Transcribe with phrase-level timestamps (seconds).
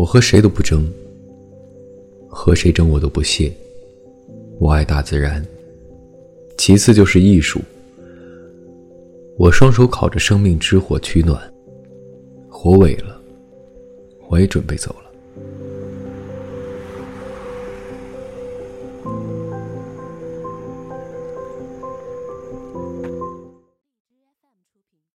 [0.00, 0.90] 我和谁都不争
[2.26, 3.52] 和谁争我都不屑
[4.58, 5.44] 我爱大自然。
[6.56, 7.60] 其次就是艺术。
[9.36, 11.38] 我双手烤着生命之火取暖
[12.48, 13.20] 火萎了
[14.28, 15.09] 我也准备走了。